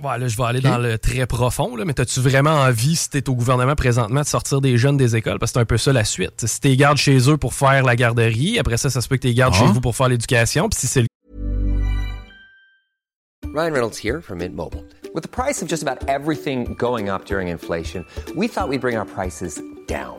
[0.00, 3.18] Voilà, je vais aller dans le très profond, là, mais as-tu vraiment envie, si tu
[3.18, 5.38] es au gouvernement présentement, de sortir des jeunes des écoles?
[5.38, 6.46] Parce que c'est un peu ça la suite.
[6.46, 9.26] Si tu gardes chez eux pour faire la garderie, après ça, ça se peut que
[9.28, 9.72] tu gardes chez ah.
[9.72, 10.68] vous pour faire l'éducation.
[10.68, 11.04] Puis si c'est
[13.52, 14.84] Ryan Reynolds here from Mint Mobile.
[15.12, 18.96] With the price of just about everything going up during inflation, we thought we'd bring
[18.96, 20.18] our prices down.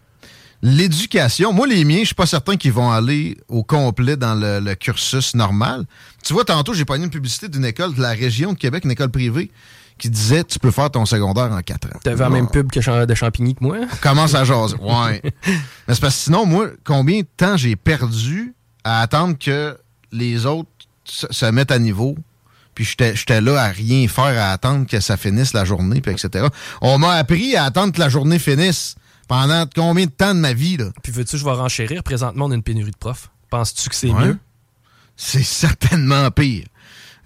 [0.61, 4.59] l'éducation, moi les miens, je suis pas certain qu'ils vont aller au complet dans le,
[4.59, 5.85] le cursus normal.
[6.23, 8.91] Tu vois, tantôt, j'ai pas une publicité d'une école de la région de Québec, une
[8.91, 9.51] école privée
[10.01, 11.99] qui disait tu peux faire ton secondaire en 4 ans.
[12.03, 13.77] T'avais la même pub que de Champigny que moi?
[13.83, 14.75] On commence à jaser.
[14.77, 15.21] Ouais.
[15.45, 19.77] Mais c'est parce que sinon, moi, combien de temps j'ai perdu à attendre que
[20.11, 20.69] les autres
[21.03, 22.15] se, se mettent à niveau?
[22.73, 26.11] Puis j'étais j'étais là à rien faire, à attendre que ça finisse la journée, puis
[26.11, 26.47] etc.
[26.81, 28.95] On m'a appris à attendre que la journée finisse
[29.31, 30.87] pendant combien de temps de ma vie, là?
[31.01, 32.03] Puis veux-tu, je vais renchérir?
[32.03, 33.31] Présentement, on a une pénurie de profs.
[33.49, 34.25] Penses-tu que c'est Ouais.
[34.25, 34.37] mieux?
[35.15, 36.65] C'est certainement pire.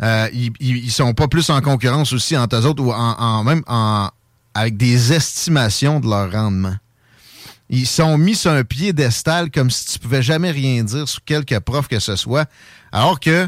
[0.04, 3.44] Euh, ils, ils, sont pas plus en concurrence aussi entre eux autres ou en, en
[3.44, 4.12] même en,
[4.54, 6.76] avec des estimations de leur rendement.
[7.72, 11.58] Ils sont mis sur un piédestal comme si tu pouvais jamais rien dire sur quelque
[11.58, 12.48] prof que ce soit.
[12.92, 13.48] Alors que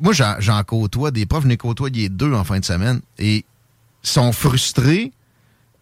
[0.00, 3.44] moi, j'en, côtoie des profs, j'en ai côtoyé deux en fin de semaine et
[4.02, 5.12] sont frustrés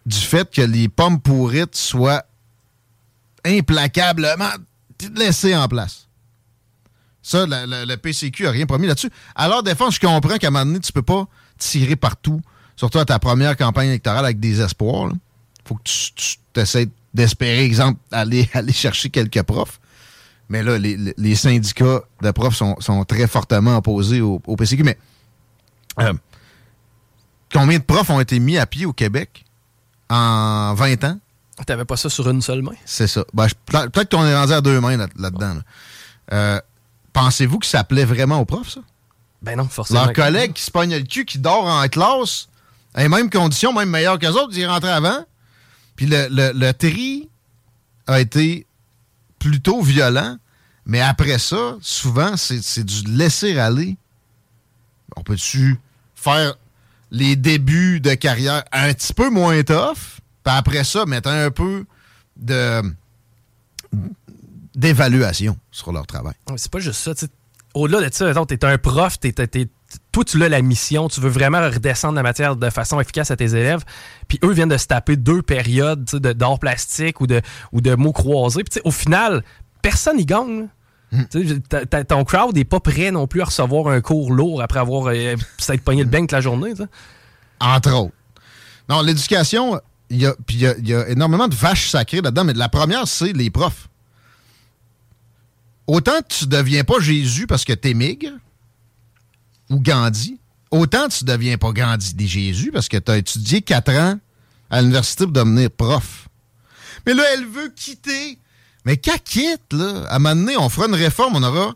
[0.05, 2.23] du fait que les pommes pourrites soient
[3.45, 4.49] implacablement
[5.15, 6.07] laissées en place.
[7.21, 9.09] Ça, le PCQ a rien promis là-dessus.
[9.37, 11.25] Leur défense, je comprends qu'à un moment donné, tu peux pas
[11.57, 12.41] tirer partout,
[12.75, 15.07] surtout à ta première campagne électorale avec des espoirs.
[15.07, 15.13] là.
[15.65, 16.11] faut que tu,
[16.53, 19.79] tu essaies d'espérer, exemple, aller, aller chercher quelques profs.
[20.49, 24.83] Mais là, les, syndicats de profs sont, sont très fortement opposés au, au PCQ.
[24.83, 24.97] Mais
[25.99, 26.13] euh,
[27.51, 29.45] combien de profs ont été mis à pied au Québec
[30.09, 31.19] en 20 ans?
[31.65, 32.73] T'avais pas ça sur une seule main?
[32.85, 33.23] C'est ça.
[33.33, 35.53] Ben, Peut-être qu'on est rendu à deux mains là- là-dedans.
[35.55, 35.61] là.
[36.33, 36.61] Euh,
[37.13, 38.79] Pensez-vous que ça plaît vraiment aux profs, ça?
[39.43, 40.05] Ben non, forcément.
[40.05, 42.47] Leur collègue qui se pogne le cul, qui dort en classe,
[42.95, 45.23] les mêmes conditions, même meilleures qu'eux autres, ils rentraient avant.
[45.95, 47.29] Puis le, le, le tri
[48.07, 48.65] a été
[49.37, 50.37] plutôt violent,
[50.87, 53.95] mais après ça, souvent, c'est c'est du laisser aller.
[55.15, 55.79] On peut-tu
[56.15, 56.55] faire
[57.13, 61.85] les débuts de carrière un petit peu moins tough, puis après ça, mettre un peu
[64.75, 66.33] d'évaluation sur leur travail.
[66.57, 67.15] C'est pas juste ça.
[67.15, 67.25] tu.
[67.73, 69.17] Au-delà de ça, attends, t'es un prof,
[70.11, 73.35] toi, tu as la mission, tu veux vraiment redescendre la matière de façon efficace à
[73.35, 73.83] tes élèves.
[74.27, 77.81] Puis eux viennent de se taper deux périodes tu de- d'art plastique ou de, ou
[77.81, 78.63] de mots croisés.
[78.63, 79.43] Puis tu au final,
[79.81, 80.67] personne n'y gagne.
[81.85, 85.07] Ta- ton crowd n'est pas prêt non plus à recevoir un cours lourd après avoir
[85.07, 86.71] euh, s'être pogné le bain toute la journée.
[86.71, 86.89] tu sais.
[87.59, 88.13] Entre autres.
[88.89, 91.89] Non, l'éducation, il y a, puis il y a- il y a énormément de vaches
[91.89, 93.87] sacrées là-dedans, mais la première, c'est les profs.
[95.87, 98.29] Autant tu deviens pas Jésus parce que t'es maigre,
[99.69, 100.39] ou Gandhi,
[100.71, 104.17] autant tu deviens pas Gandhi des Jésus parce que tu as étudié quatre ans
[104.69, 106.27] à l'université pour devenir prof.
[107.05, 108.39] Mais là, elle veut quitter.
[108.85, 110.05] Mais qu'elle quitte, là.
[110.09, 111.73] À un moment donné, on fera une réforme, on aura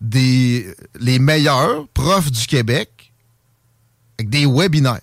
[0.00, 3.12] des, les meilleurs profs du Québec
[4.18, 5.00] avec des webinaires,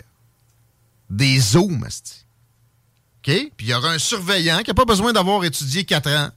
[1.09, 1.83] des Zooms.
[1.85, 3.23] OK?
[3.23, 6.29] Puis il y aura un surveillant qui n'a pas besoin d'avoir étudié quatre ans,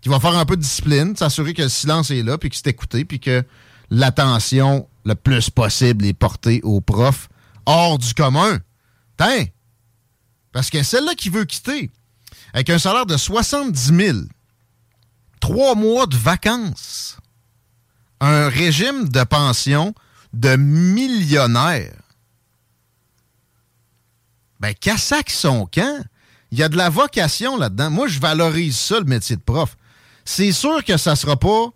[0.00, 2.56] qui va faire un peu de discipline, s'assurer que le silence est là, puis que
[2.56, 3.44] c'est écouté, puis que
[3.90, 7.28] l'attention le plus possible est portée aux profs
[7.66, 8.58] hors du commun.
[9.16, 9.46] Tiens!
[10.52, 11.90] Parce que celle-là qui veut quitter,
[12.54, 14.18] avec un salaire de 70 000,
[15.40, 17.18] trois mois de vacances,
[18.20, 19.92] un régime de pension
[20.32, 21.96] de millionnaire,
[24.60, 26.04] ben, Cassac son camp.
[26.52, 27.90] Il y a de la vocation là-dedans.
[27.90, 29.76] Moi, je valorise ça, le métier de prof.
[30.24, 31.66] C'est sûr que ça sera pas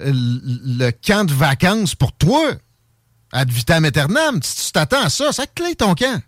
[0.00, 2.54] euh, le camp de vacances pour toi,
[3.32, 4.40] ad vitam aeternam.
[4.40, 6.22] Si tu t'attends à ça, ça clé ton camp.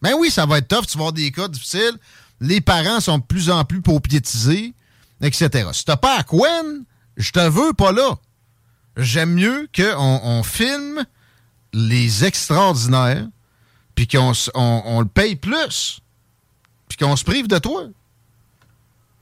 [0.00, 1.98] Ben oui, ça va être tough, tu vas avoir des cas difficiles.
[2.40, 4.72] Les parents sont de plus en plus paupiétisés,
[5.20, 5.68] etc.
[5.72, 6.84] Si t'as pas à Quen,
[7.16, 8.16] je te veux pas là.
[8.96, 11.04] J'aime mieux qu'on on filme
[11.72, 13.26] les extraordinaires,
[13.94, 16.00] puis qu'on s- on, on le paye plus,
[16.88, 17.84] puis qu'on se prive de toi.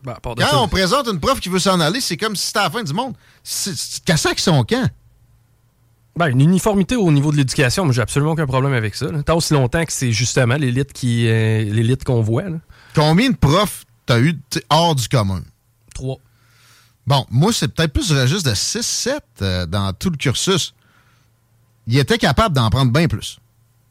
[0.05, 2.61] Ben, Quand ça, on présente une prof qui veut s'en aller, c'est comme si c'était
[2.61, 3.15] la fin du monde.
[3.43, 4.89] C'est c'est Cassac son camp.
[6.17, 9.11] ben, une uniformité au niveau de l'éducation, moi, j'ai absolument aucun problème avec ça.
[9.11, 9.23] là.
[9.25, 12.45] Tant aussi longtemps que c'est justement l'élite qui euh, l'élite qu'on voit.
[12.49, 12.59] là.
[12.95, 14.39] Combien de profs t'as eu
[14.71, 15.43] hors du commun?
[15.95, 16.19] Trois.
[17.07, 20.75] Bon, moi, c'est peut-être plus registre de 6-7 euh, dans tout le cursus.
[21.87, 23.39] Il était capable d'en prendre bien plus.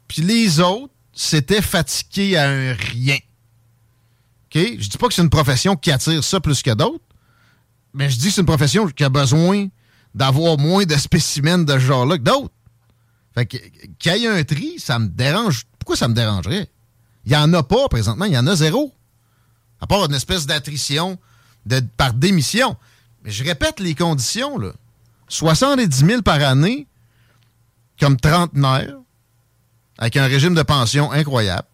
[0.08, 3.18] Puis les autres s'étaient fatigués à un rien.
[4.46, 4.62] OK?
[4.80, 7.04] Je dis pas que c'est une profession qui attire ça plus que d'autres,
[7.94, 9.68] mais je dis que c'est une profession qui a besoin
[10.14, 12.54] d'avoir moins de spécimens de ce genre-là que d'autres.
[13.34, 13.58] Fait que
[14.00, 15.64] qu'il y ait un tri, ça me dérange.
[15.80, 16.70] Pourquoi ça me dérangerait?
[17.28, 18.96] Il y en a pas présentement, il y en a zéro.
[19.82, 21.20] À part une espèce d'attrition
[21.66, 22.78] de, par démission.
[23.22, 24.72] Mais je répète les conditions, là.
[25.28, 26.88] 70 000 par année,
[28.00, 28.96] comme trentenaire,
[29.98, 31.68] avec un régime de pension incroyable,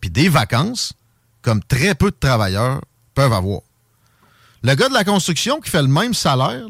[0.00, 0.92] puis des vacances,
[1.40, 2.80] comme très peu de travailleurs
[3.14, 3.60] peuvent avoir.
[4.64, 6.66] Le gars de la construction qui fait le même salaire,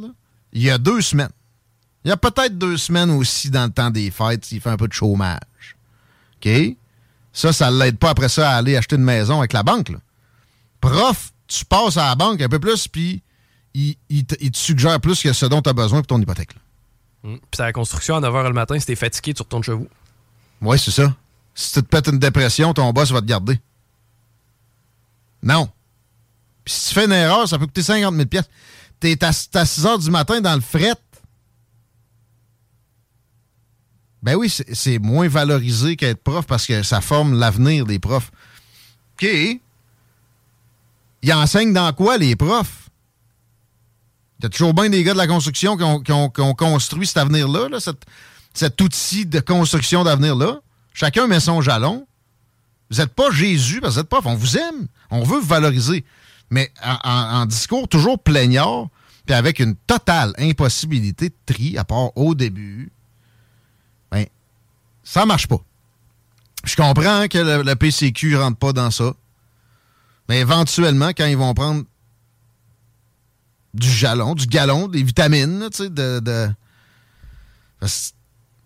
[0.52, 1.32] il y a deux semaines.
[2.04, 4.76] Il y a peut-être deux semaines aussi dans le temps des fêtes s'il fait un
[4.76, 5.38] peu de chômage.
[6.36, 6.76] OK?
[7.32, 9.92] Ça, ça ne l'aide pas après ça à aller acheter une maison avec la banque.
[10.80, 13.22] Prof, tu passes à la banque un peu plus, puis
[13.74, 16.54] il, te, suggère plus que ce dont tu as besoin pour ton hypothèque.
[17.22, 17.36] Mmh.
[17.36, 19.88] Puis c'est la construction à 9h le matin, si t'es fatigué, tu retournes chez vous.
[20.60, 21.14] Oui, c'est ça.
[21.54, 23.58] Si tu te pètes une dépression, ton boss va te garder.
[25.42, 25.68] Non.
[26.64, 28.48] Puis si tu fais une erreur, ça peut coûter 50 000 pièces.
[29.00, 30.94] T'es à, 6 heures du matin dans le fret.
[34.22, 38.30] Ben oui, c'est moins valorisé qu'être prof parce que ça forme l'avenir des profs.
[39.14, 39.28] OK.
[41.22, 42.90] Ils enseignent dans quoi, les profs?
[44.40, 47.68] T'as toujours bien des gars de la construction qui ont, construit cet avenir-là,
[48.54, 50.60] cet outil de construction d'avenir-là?
[50.94, 52.06] Chacun met son jalon.
[52.90, 54.26] Vous n'êtes pas Jésus parce que vous êtes prof.
[54.26, 54.86] On vous aime.
[55.10, 56.04] On veut vous valoriser.
[56.50, 58.88] Mais en, discours toujours plaignard,
[59.24, 62.92] puis avec une totale impossibilité de tri, à part au début,
[65.04, 65.60] ça marche pas.
[66.64, 69.14] Je comprends que le, PCQ rentre pas dans ça.
[70.28, 71.82] Mais éventuellement, quand ils vont prendre
[73.74, 76.48] du jalon, du galon, des vitamines, tu sais, de,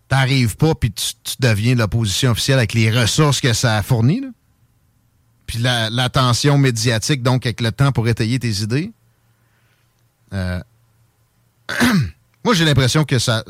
[0.08, 4.22] t'arrives pas puis tu, deviens l'opposition officielle avec les ressources que ça a fournies.
[5.46, 8.92] Puis l'attention médiatique, donc avec le temps pour étayer tes idées.
[10.32, 10.60] Euh,
[12.44, 13.44] moi, j'ai l'impression que ça,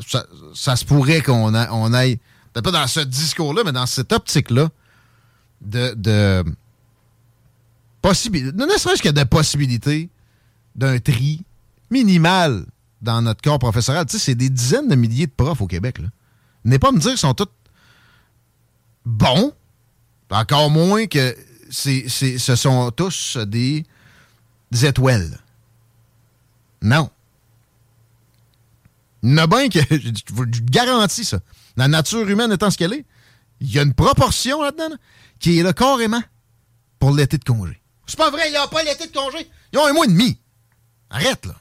[0.53, 2.19] se pourrait qu'on on aille,
[2.61, 4.69] peut-être pas dans ce discours-là, mais dans cette optique-là,
[5.61, 6.43] de, de
[8.01, 10.09] possibilité, ne serait-ce que de possibilité
[10.75, 11.43] d'un tri
[11.89, 12.65] minimal
[13.01, 14.05] dans notre corps professoral.
[14.05, 15.99] Tu sais, c'est des dizaines de milliers de profs au Québec.
[16.65, 17.47] N'est pas me dire qu'ils sont tous
[19.05, 19.53] bons,
[20.29, 21.35] encore moins que
[21.69, 23.85] ce sont tous des,
[24.83, 25.39] étoiles.
[26.81, 27.09] Non.
[29.23, 31.39] Il y en a bien que, je vous garantis ça,
[31.77, 33.05] la nature humaine étant ce qu'elle est,
[33.61, 34.95] il y a une proportion là-dedans
[35.39, 36.21] qui est là carrément
[36.99, 37.79] pour l'été de congé.
[38.07, 39.49] C'est pas vrai, il n'y a pas l'été de congé.
[39.71, 40.39] Ils ont un mois et demi.
[41.09, 41.55] Arrête, là.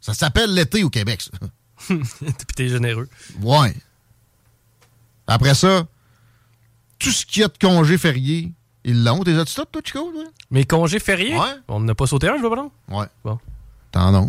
[0.00, 1.46] Ça s'appelle l'été au Québec, ça.
[1.88, 3.08] Puis t'es généreux.
[3.40, 3.74] Ouais.
[5.26, 5.86] Après ça,
[6.98, 8.52] tout ce qu'il y a de congés fériés,
[8.84, 9.22] ils l'ont.
[9.22, 10.12] T'es as-tu toi, Chico?
[10.50, 11.38] Mais congés fériés?
[11.38, 11.54] Ouais.
[11.68, 12.70] On n'a pas sauté un, je veux pas, non?
[12.88, 13.06] Ouais.
[13.24, 13.38] Bon.
[13.92, 14.28] T'en as.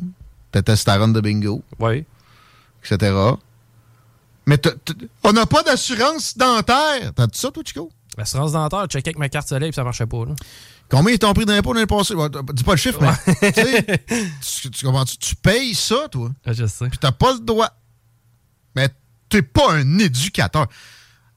[0.62, 1.64] T'as run de bingo.
[1.80, 2.06] Oui.
[2.84, 3.14] Etc.
[4.46, 4.60] Mais
[5.24, 7.14] on n'a pas d'assurance dentaire.
[7.16, 7.92] T'as-tu ça, toi, Chico?
[8.18, 10.26] Assurance dentaire, checké avec ma carte soleil et ça marchait pas.
[10.26, 10.34] Là.
[10.90, 12.14] Combien ils t'ont pris d'impôt l'année passée?
[12.54, 14.04] dis pas le chiffre, mais
[14.42, 15.18] tu, tu, comprends -tu?
[15.18, 16.30] tu payes ça, toi.
[16.46, 16.90] Ah, je sais.
[16.90, 17.70] Puis t'as pas le droit.
[18.76, 18.90] Mais
[19.30, 20.68] t'es pas un éducateur.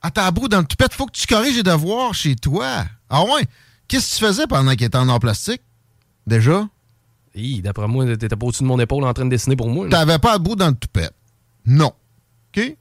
[0.03, 2.85] À ta bout dans le toupette, faut que tu corriges les devoirs chez toi.
[3.09, 3.47] Ah ouais?
[3.87, 5.63] Qu'est-ce que tu faisais pendant qu'il était en plastique?
[6.27, 6.69] Déjà?
[7.63, 9.89] d'après moi, t'étais pas au-dessus de mon épaule en train de dessiner pour moi.
[9.89, 11.15] T'avais pas à bout dans le toupette.
[11.67, 11.93] Non.
[12.57, 12.77] OK?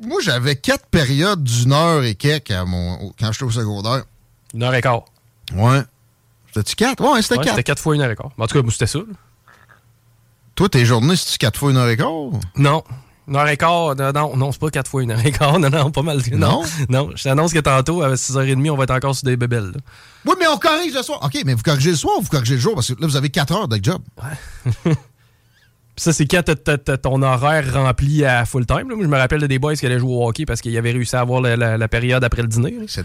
[0.00, 4.04] Moi, j'avais quatre périodes d'une heure et quelques à mon, quand j'étais au secondaire.
[4.54, 5.04] Une heure et quart.
[5.54, 5.80] Ouais.
[6.48, 7.02] C'était-tu quatre?
[7.02, 7.48] Ouais, c'était quatre.
[7.50, 8.30] C'était quatre fois une heure et quart.
[8.38, 9.00] En tout cas, moi, c'était ça.
[10.54, 12.10] Toi, tes journées, c'est-tu quatre fois une heure et quart?
[12.56, 12.84] Non.
[13.26, 15.68] Une heure et quart, non, non, c'est pas quatre fois une heure et quart, non,
[15.68, 16.22] non, pas mal.
[16.32, 16.62] Non?
[16.88, 19.72] Non, je t'annonce que tantôt, à 6h30, on va être encore sur des bébelles.
[20.24, 21.20] Oui, mais on corrige le soir.
[21.22, 22.74] OK, mais vous corrigez le soir ou vous corrigez le jour?
[22.74, 24.00] Parce que là, vous avez 4 heures de job.
[24.22, 24.94] Ouais.
[25.98, 28.84] ça, c'est quand t'as ton horaire rempli à full time.
[28.86, 30.92] Moi, je me rappelle de des boys qui allaient jouer au hockey parce qu'ils avaient
[30.92, 32.76] réussi à avoir la, période après le dîner.
[32.82, 33.02] Etc.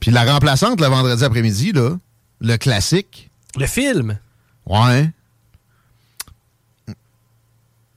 [0.00, 1.96] Puis la remplaçante, le vendredi après-midi, là,
[2.40, 3.30] le classique.
[3.56, 4.18] Le film?
[4.66, 5.10] Ouais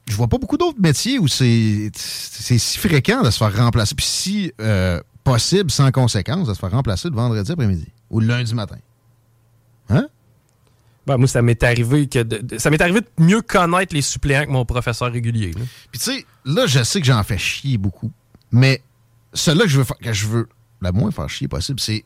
[0.08, 4.06] je vois pas beaucoup d'autres métiers où c'est si fréquent de se faire remplacer, puis
[4.06, 8.56] si euh, possible, sans conséquence, de se faire remplacer le vendredi après-midi ou le lundi
[8.56, 8.78] matin.
[11.08, 12.20] Ben, moi, ça m'est arrivé que
[12.58, 15.52] ça m'est arrivé de mieux connaître les suppléants que mon professeur régulier.
[15.92, 18.12] Puis tu sais, là, je sais que j'en fais chier beaucoup,
[18.52, 18.82] mais
[19.34, 20.50] celui que je veux que je veux
[20.82, 22.04] le moins faire chier possible, c'est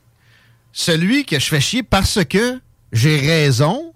[0.71, 2.61] celui que je fais chier parce que
[2.91, 3.91] j'ai raison,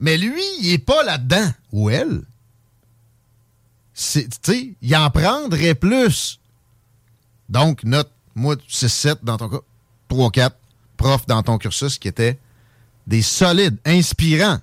[0.00, 1.50] mais lui, il est pas là-dedans.
[1.72, 2.22] Ou elle
[4.42, 6.40] tu il en prendrait plus.
[7.48, 9.60] Donc, note, moi, 6-7 dans ton cas,
[10.10, 10.50] 3-4
[10.96, 12.38] profs dans ton cursus qui étaient
[13.06, 14.60] des solides, inspirants.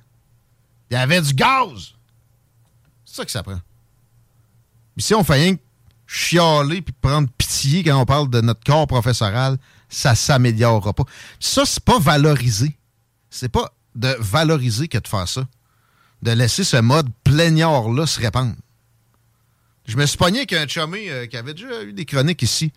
[0.89, 1.93] Il y avait du gaz.
[3.05, 3.59] C'est ça que ça prend.
[4.97, 5.61] Si on fait rien que
[6.05, 9.57] chialer puis prendre pitié quand on parle de notre corps professoral,
[9.89, 11.05] ça s'améliorera pas.
[11.39, 12.75] Ça, c'est pas valorisé.
[13.29, 15.47] c'est pas de valoriser que de faire ça.
[16.21, 18.55] De laisser ce mode plaignard-là se répandre.
[19.85, 22.71] Je me suis pogné avec un chumé euh, qui avait déjà eu des chroniques ici,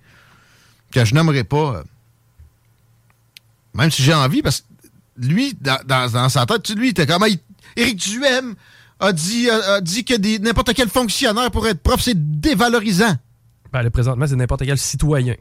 [0.90, 1.76] que je nommerai pas.
[1.76, 1.84] Euh,
[3.74, 4.66] même si j'ai envie, parce que
[5.18, 7.24] lui, dans, sa tête, lui, il était comme
[7.76, 8.54] Éric Duhem
[8.98, 13.16] a dit, a, dit que n'importe quel fonctionnaire pour être prof, c'est dévalorisant.
[13.72, 15.34] Ben, le présentement, c'est n'importe quel citoyen.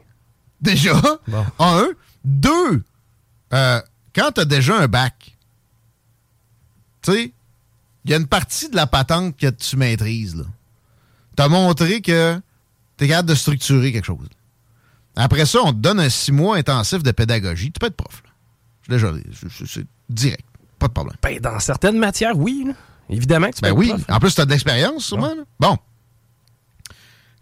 [0.60, 1.00] Déjà,
[1.58, 1.88] un.
[2.24, 2.82] Deux,
[3.52, 3.80] euh,
[4.12, 5.36] quand tu as déjà un bac,
[7.02, 7.32] tu sais,
[8.04, 10.44] il y a une partie de la patente que tu maîtrises.
[11.36, 12.40] Tu as montré que
[12.98, 14.28] tu es capable de structurer quelque chose.
[15.14, 17.70] Après ça, on te donne un six mois intensif de pédagogie.
[17.70, 18.22] Tu peux être prof.
[18.88, 19.12] Déjà,
[19.66, 20.44] c'est direct.
[20.78, 21.16] Pas de problème.
[21.22, 22.66] Ben, dans certaines matières, oui.
[23.08, 23.92] Évidemment que tu ben oui.
[24.08, 25.34] En plus, tu as de l'expérience, sûrement.
[25.58, 25.76] Bon.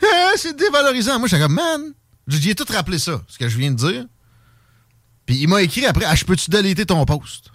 [0.02, 1.18] Eh, c'est dévalorisant.
[1.18, 1.92] Moi, je suis comme, man,
[2.28, 4.04] j'ai tout rappelé ça, ce que je viens de dire.
[5.26, 7.50] Puis il m'a écrit après, ah, je peux-tu déléter ton poste?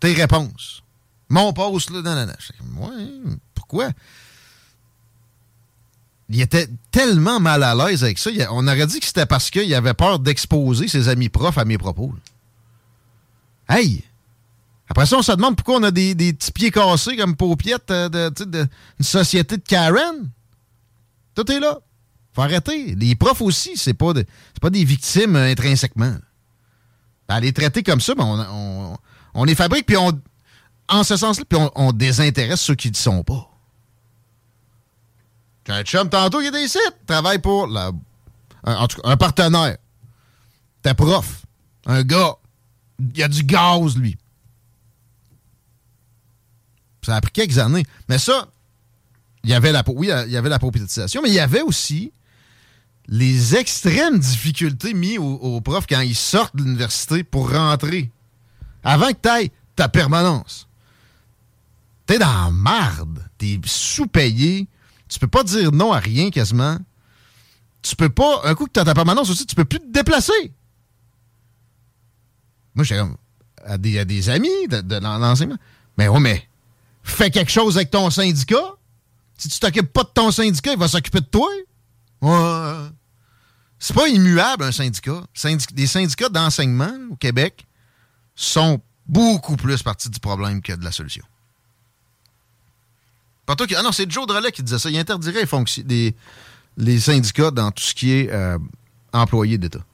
[0.00, 0.82] Tes réponses.
[1.30, 2.86] Mon poste, là, non, non, non.
[2.86, 3.90] Ouais, pourquoi?
[6.28, 8.30] Il était tellement mal à l'aise avec ça.
[8.50, 11.78] On aurait dit que c'était parce qu'il avait peur d'exposer ses amis profs à mes
[11.78, 12.14] propos.
[13.68, 14.04] Hey!
[14.88, 18.08] Après ça, on se demande pourquoi on a des, petits pieds cassés comme paupiètes euh,
[18.08, 18.66] de, de,
[19.00, 20.30] société de Karen.
[21.34, 21.78] Tout est là.
[22.32, 22.94] Faut arrêter.
[22.94, 24.12] Les profs aussi, c'est pas,
[24.60, 26.14] pas des victimes euh, intrinsèquement.
[27.28, 28.96] Ben, les traiter comme ça, ben, on,
[29.34, 30.12] on, les fabrique, puis on,
[30.88, 33.48] en ce sens-là, puis on, désintéresse ceux qui ne sont pas.
[35.66, 37.90] J'ai un chum tantôt qui est des sites, travaille pour la,
[38.64, 39.78] un, en tout cas, un partenaire.
[40.82, 41.42] T'es prof.
[41.86, 42.36] Un gars.
[42.98, 44.16] Il y a du gaz, lui.
[47.02, 47.84] Ça a pris quelques années.
[48.08, 48.48] Mais ça,
[49.42, 52.12] il y avait la, oui, il y avait la propétisation, mais il y avait aussi
[53.06, 58.10] les extrêmes difficultés mises aux, profs quand ils sortent de l'université pour rentrer.
[58.82, 60.68] Avant que tu ailles ta permanence.
[62.06, 63.22] T'es dans la marde.
[63.38, 64.68] T'es sous-payé.
[65.08, 66.78] Tu peux pas dire non à rien quasiment.
[67.82, 68.42] Tu peux pas.
[68.44, 70.52] Un coup que t'as ta permanence aussi, tu peux plus te déplacer.
[72.74, 72.84] Moi,
[73.64, 75.58] à des, à des amis de, l'enseignement.
[75.96, 76.48] Mais ouais, mais
[77.02, 78.74] fais quelque chose avec ton syndicat.
[79.36, 81.48] Si tu t'occupes pas de ton syndicat, il va s'occuper de toi.
[82.20, 82.90] Ouais.
[83.78, 85.22] C'est pas immuable, un syndicat.
[85.72, 87.66] des syndicats d'enseignement au Québec
[88.34, 91.24] sont beaucoup plus partie du problème que de la solution.
[93.46, 94.90] ah non, c'est Joe Drolet qui disait ça.
[94.90, 95.46] Il interdirait
[95.86, 96.16] les,
[96.76, 98.58] les syndicats dans tout ce qui est euh,
[99.12, 99.84] employé d'État.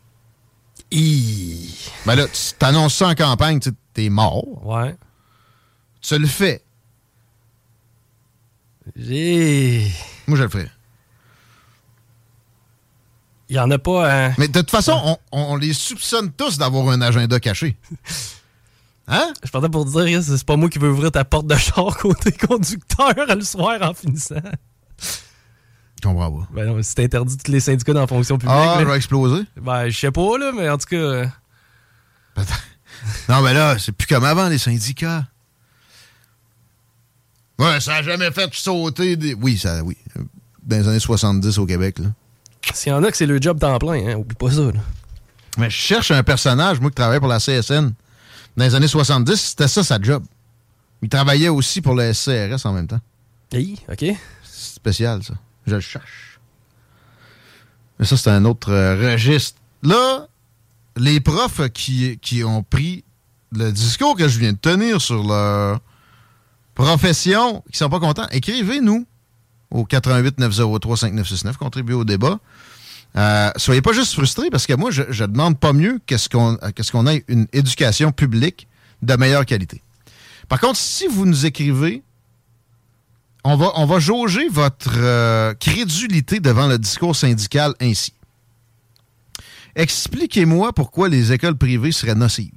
[0.92, 4.66] Ben là, tu t'annonces ça en campagne, tu es mort.
[4.66, 4.96] Ouais.
[6.00, 6.62] Tu le fais.
[8.96, 9.92] J'ai.
[10.26, 10.70] Moi, je le ferais.
[13.48, 14.12] Il n'y en a pas.
[14.12, 14.34] Hein?
[14.38, 17.76] Mais de toute façon, on, les soupçonne tous d'avoir un agenda caché.
[19.12, 19.32] Hein?
[19.42, 22.30] Je partais pour dire, c'est pas moi qui veux ouvrir ta porte de char côté
[22.30, 24.36] conducteur le soir en finissant.
[26.00, 26.48] Je comprends pas.
[26.52, 28.56] Ben non, c'est interdit tous les syndicats dans la fonction publique.
[28.58, 29.44] Ah, il va exploser?
[29.60, 30.96] Ben, je sais pas, là, mais en tout cas.
[30.96, 31.26] Euh,
[33.28, 35.26] non, mais là, c'est plus comme avant, les syndicats.
[37.58, 39.34] Ouais, ça a jamais fait sauter des.
[39.34, 39.96] Oui, ça, oui.
[40.62, 42.06] Dans les années 70 au Québec, là.
[42.72, 44.62] S'il y en a que c'est le job temps plein, hein, oublie pas ça.
[44.62, 44.80] Là.
[45.58, 47.92] Mais je cherche un personnage, moi, qui travaillait pour la CSN.
[48.56, 50.24] Dans les années 70, c'était ça sa job.
[51.02, 53.00] Il travaillait aussi pour le SCRS en même temps.
[53.52, 53.98] Oui, OK.
[54.42, 55.34] C'est spécial, ça.
[55.66, 56.40] Je le cherche.
[57.98, 59.58] Mais ça, c'est un autre euh, registre.
[59.82, 60.26] Là,
[60.96, 63.04] les profs qui, qui ont pris
[63.52, 65.80] le discours que je viens de tenir sur leur
[66.74, 69.06] profession, qui sont pas contents, écrivez-nous
[69.70, 72.38] au 88 903 5969, contribuez au débat.
[73.16, 76.56] Euh, soyez pas juste frustrés parce que moi, je, je demande pas mieux qu'est-ce qu'on
[76.74, 78.68] qu'est-ce qu'on ait une éducation publique
[79.02, 79.82] de meilleure qualité.
[80.48, 82.02] Par contre, si vous nous écrivez,
[83.44, 88.12] on va, on jauger votre euh, crédulité devant le discours syndical ainsi.
[89.74, 92.52] Expliquez-moi pourquoi les écoles privées seraient nocives.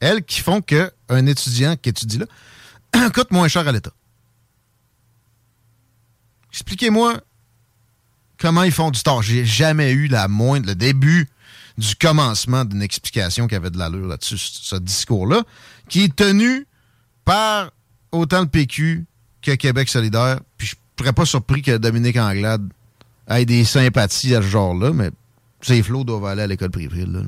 [0.00, 3.92] Elles qui font qu'un étudiant qui étudie là coûte moins cher à l'État.
[6.52, 7.20] Expliquez-moi
[8.38, 9.22] comment ils font du tort.
[9.22, 11.28] J'ai jamais eu la moindre, le début
[11.76, 15.44] du commencement d'une explication qui avait de l'allure là-dessus, ce discours-là,
[15.88, 16.66] qui est tenu
[17.24, 17.70] par
[18.12, 19.06] autant le PQ
[19.42, 20.40] que Québec solidaire.
[20.56, 22.68] Puis je ne serais pas surpris que Dominique Anglade
[23.28, 25.10] ait des sympathies à ce genre-là, mais
[25.60, 27.06] ses flots doivent aller à l'école privée.
[27.06, 27.20] Là.
[27.20, 27.22] En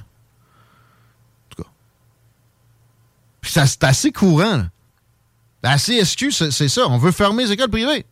[1.50, 1.68] tout cas.
[3.40, 4.66] Puis ça, c'est assez courant.
[5.62, 6.86] La CSQ, c'est ça.
[6.88, 8.06] On veut fermer les écoles privées.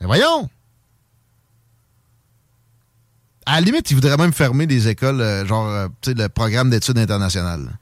[0.00, 0.48] Mais voyons!
[3.46, 6.28] À la limite, ils voudraient même fermer des écoles, euh, genre, euh, tu sais, le
[6.28, 7.78] programme d'études internationales.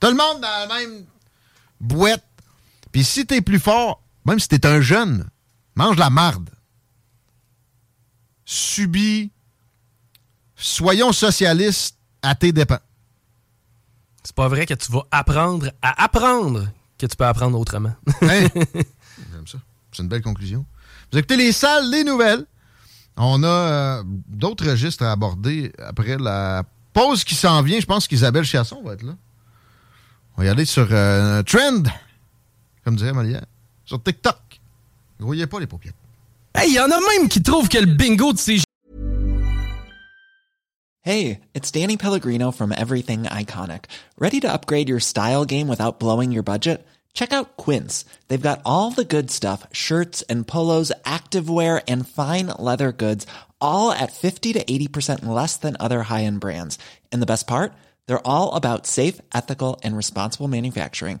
[0.00, 1.04] Tout le monde dans la même
[1.80, 2.24] boîte.
[2.92, 5.28] Puis si t'es plus fort, même si t'es un jeune,
[5.74, 6.50] mange la marde.
[8.44, 9.30] Subis.
[10.54, 12.78] Soyons socialistes à tes dépens.
[14.22, 16.68] C'est pas vrai que tu vas apprendre à apprendre
[16.98, 17.94] que tu peux apprendre autrement.
[18.22, 18.46] Hein?
[18.54, 19.58] J'aime ça.
[19.90, 20.64] C'est une belle conclusion.
[21.10, 22.46] Vous écoutez les salles, les nouvelles.
[23.16, 27.80] On a euh, d'autres registres à aborder après la pause qui s'en vient.
[27.80, 29.16] Je pense qu'Isabelle Chiasson va être là.
[30.36, 31.82] On va y aller sur euh, Trend,
[32.84, 33.42] comme dirait Malia,
[33.84, 34.60] sur TikTok.
[35.20, 35.94] Grouillez pas les paupières.
[36.54, 38.62] Hey, y en a même qui trouvent que le bingo de ces
[41.04, 43.86] Hey, it's Danny Pellegrino from Everything Iconic.
[44.18, 46.86] Ready to upgrade your style game without blowing your budget?
[47.12, 48.04] Check out Quince.
[48.28, 53.26] They've got all the good stuff shirts and polos, activewear, and fine leather goods,
[53.60, 56.78] all at 50 to 80% less than other high end brands.
[57.10, 57.72] And the best part?
[58.06, 61.20] They're all about safe, ethical, and responsible manufacturing.